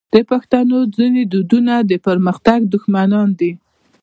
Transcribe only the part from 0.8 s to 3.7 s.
ځینې دودونه د پرمختګ دښمنان دي.